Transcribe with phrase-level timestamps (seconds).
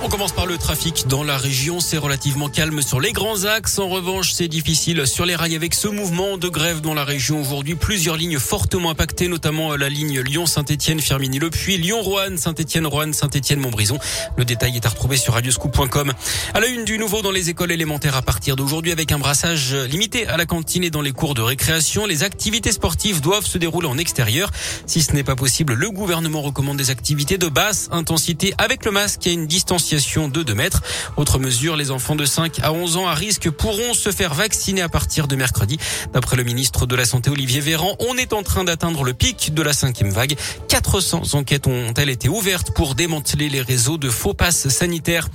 [0.00, 1.80] On commence par le trafic dans la région.
[1.80, 3.80] C'est relativement calme sur les grands axes.
[3.80, 7.40] En revanche, c'est difficile sur les rails avec ce mouvement de grève dans la région
[7.40, 7.74] aujourd'hui.
[7.74, 13.98] Plusieurs lignes fortement impactées, notamment la ligne Lyon-Saint-Etienne, Firmini-Le Puy, Lyon-Roanne, Saint-Etienne, Roanne, Saint-Etienne, Montbrison.
[14.36, 16.12] Le détail est à retrouver sur radioscoop.com.
[16.54, 19.74] À la une du nouveau dans les écoles élémentaires à partir d'aujourd'hui avec un brassage
[19.74, 22.06] limité à la cantine et dans les cours de récréation.
[22.06, 24.52] Les activités sportives doivent se dérouler en extérieur.
[24.86, 28.92] Si ce n'est pas possible, le gouvernement recommande des activités de basse intensité avec le
[28.92, 30.82] masque et une distance de 2 mètres.
[31.16, 34.82] Autre mesure, les enfants de 5 à 11 ans à risque pourront se faire vacciner
[34.82, 35.78] à partir de mercredi.
[36.12, 39.54] D'après le ministre de la Santé Olivier Véran, on est en train d'atteindre le pic
[39.54, 40.36] de la cinquième vague.
[40.68, 45.28] 400 enquêtes ont-elles été ouvertes pour démanteler les réseaux de faux passes sanitaires?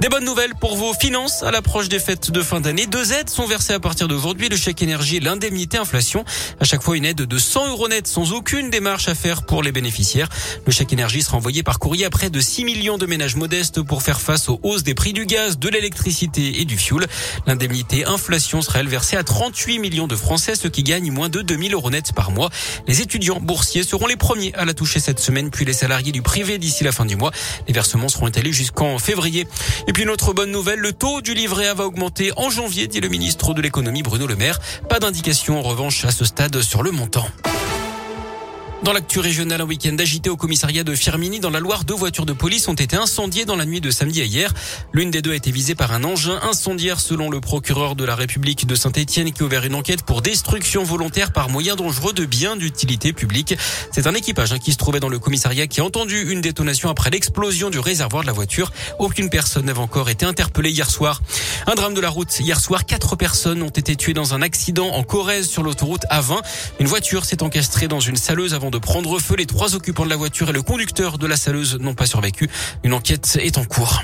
[0.00, 2.86] Des bonnes nouvelles pour vos finances à l'approche des fêtes de fin d'année.
[2.86, 6.24] Deux aides sont versées à partir d'aujourd'hui, le chèque énergie et l'indemnité inflation.
[6.60, 9.62] À chaque fois une aide de 100 euros net sans aucune démarche à faire pour
[9.62, 10.30] les bénéficiaires.
[10.64, 13.82] Le chèque énergie sera envoyé par courrier à près de 6 millions de ménages modestes
[13.82, 17.06] pour faire face aux hausses des prix du gaz, de l'électricité et du fioul.
[17.46, 21.42] L'indemnité inflation sera elle versée à 38 millions de Français, ceux qui gagnent moins de
[21.42, 22.50] 2000 euros net par mois.
[22.86, 26.22] Les étudiants boursiers seront les premiers à la toucher cette semaine, puis les salariés du
[26.22, 27.30] privé d'ici la fin du mois.
[27.66, 29.46] Les versements seront étalés jusqu'en février.
[29.86, 32.86] Et puis une autre bonne nouvelle, le taux du livret A va augmenter en janvier,
[32.86, 34.58] dit le ministre de l'économie Bruno Le Maire.
[34.88, 37.28] Pas d'indication en revanche à ce stade sur le montant.
[38.84, 42.26] Dans l'actu régionale, un week-end agité au commissariat de Firmini, dans la Loire, deux voitures
[42.26, 44.54] de police ont été incendiées dans la nuit de samedi à hier.
[44.92, 48.14] L'une des deux a été visée par un engin incendiaire selon le procureur de la
[48.14, 52.24] République de Saint-Etienne qui a ouvert une enquête pour destruction volontaire par moyen dangereux de
[52.24, 53.56] biens d'utilité publique.
[53.90, 56.88] C'est un équipage hein, qui se trouvait dans le commissariat qui a entendu une détonation
[56.88, 58.70] après l'explosion du réservoir de la voiture.
[59.00, 61.20] Aucune personne n'avait encore été interpellée hier soir.
[61.66, 62.38] Un drame de la route.
[62.38, 66.40] Hier soir, quatre personnes ont été tuées dans un accident en Corrèze sur l'autoroute A20.
[66.78, 69.36] Une voiture s'est encastrée dans une saleuse avant de prendre feu.
[69.36, 72.48] Les trois occupants de la voiture et le conducteur de la saleuse n'ont pas survécu.
[72.84, 74.02] Une enquête est en cours.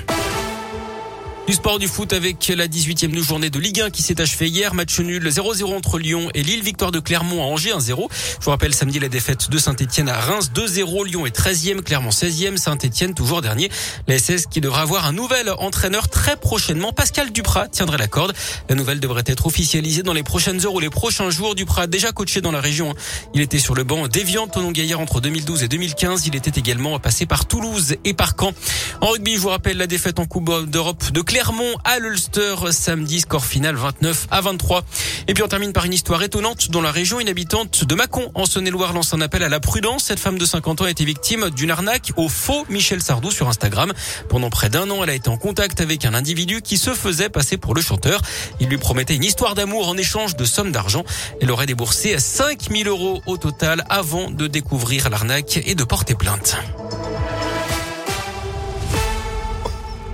[1.47, 4.73] Du sport du foot avec la 18e journée de Ligue 1 qui s'est achevée hier.
[4.73, 6.63] Match nul 0-0 entre Lyon et Lille.
[6.63, 8.09] Victoire de Clermont à Angers 1-0.
[8.39, 11.05] Je vous rappelle samedi la défaite de Saint-Etienne à Reims 2-0.
[11.05, 13.69] Lyon est 13e, Clermont 16e, Saint-Etienne toujours dernier.
[14.07, 16.93] La SS qui devra avoir un nouvel entraîneur très prochainement.
[16.93, 18.33] Pascal Duprat tiendrait la corde.
[18.67, 21.53] La nouvelle devrait être officialisée dans les prochaines heures ou les prochains jours.
[21.53, 22.95] Duprat déjà coaché dans la région.
[23.35, 26.25] Il était sur le banc d'Evian, Tonon Gaillard entre 2012 et 2015.
[26.25, 28.51] Il était également passé par Toulouse et par Caen.
[29.01, 33.19] En rugby, je vous rappelle la défaite en Coupe d'Europe de Clermont à l'Ulster samedi,
[33.19, 34.85] score final 29 à 23.
[35.27, 37.19] Et puis on termine par une histoire étonnante dans la région.
[37.19, 40.05] Une habitante de Mâcon en Saône-et-Loire lance un appel à la prudence.
[40.05, 43.49] Cette femme de 50 ans a été victime d'une arnaque au faux Michel Sardou sur
[43.49, 43.91] Instagram.
[44.29, 47.27] Pendant près d'un an, elle a été en contact avec un individu qui se faisait
[47.27, 48.21] passer pour le chanteur.
[48.61, 51.03] Il lui promettait une histoire d'amour en échange de sommes d'argent.
[51.41, 56.55] Elle aurait déboursé 5000 euros au total avant de découvrir l'arnaque et de porter plainte.